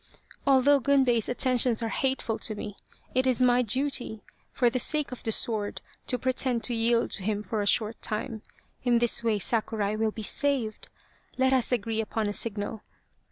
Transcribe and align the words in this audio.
"Although 0.47 0.79
Gunbei's 0.81 1.29
attentions 1.29 1.83
are 1.83 1.89
hateful 1.89 2.39
to 2.39 2.55
me, 2.55 2.75
it 3.13 3.27
is 3.27 3.39
my 3.39 3.61
duty, 3.61 4.23
for 4.51 4.67
the 4.67 4.79
sake 4.79 5.11
of 5.11 5.21
the 5.21 5.31
sword, 5.31 5.79
to 6.07 6.17
pretend 6.17 6.63
to 6.63 6.73
yield 6.73 7.11
to 7.11 7.21
him 7.23 7.43
for 7.43 7.61
a 7.61 7.67
short 7.67 8.01
time. 8.01 8.41
In 8.83 8.97
this 8.97 9.23
way 9.23 9.37
Sakurai 9.37 9.95
will 9.95 10.09
be 10.09 10.23
saved. 10.23 10.89
Let 11.37 11.53
us 11.53 11.71
agree 11.71 12.01
upon 12.01 12.27
a 12.27 12.33
signal. 12.33 12.81